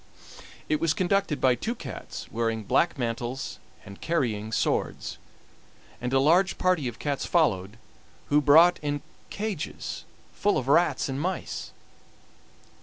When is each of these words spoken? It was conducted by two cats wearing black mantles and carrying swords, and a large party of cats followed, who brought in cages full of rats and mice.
It 0.67 0.79
was 0.81 0.95
conducted 0.95 1.39
by 1.39 1.53
two 1.53 1.75
cats 1.75 2.25
wearing 2.31 2.63
black 2.63 2.97
mantles 2.97 3.59
and 3.85 4.01
carrying 4.01 4.51
swords, 4.51 5.19
and 6.01 6.11
a 6.11 6.19
large 6.19 6.57
party 6.57 6.87
of 6.87 6.97
cats 6.97 7.27
followed, 7.27 7.77
who 8.29 8.41
brought 8.41 8.79
in 8.81 9.03
cages 9.29 10.03
full 10.33 10.57
of 10.57 10.67
rats 10.67 11.07
and 11.07 11.21
mice. 11.21 11.69